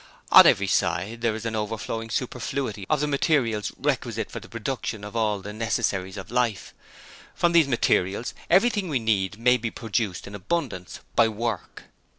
On 0.31 0.47
every 0.47 0.65
side 0.65 1.21
there 1.21 1.35
is 1.35 1.45
an 1.45 1.55
overflowing 1.55 2.09
superfluity 2.09 2.87
of 2.89 3.01
the 3.01 3.07
materials 3.07 3.71
requisite 3.77 4.31
for 4.31 4.39
the 4.39 4.49
production 4.49 5.03
of 5.03 5.15
all 5.15 5.41
the 5.41 5.53
necessaries 5.53 6.17
of 6.17 6.31
life: 6.31 6.73
from 7.35 7.51
these 7.51 7.67
materials 7.67 8.33
everything 8.49 8.89
we 8.89 8.97
need 8.97 9.37
may 9.37 9.57
be 9.57 9.69
produced 9.69 10.25
in 10.25 10.33
abundance 10.33 11.01
by 11.15 11.27
Work. 11.27 11.83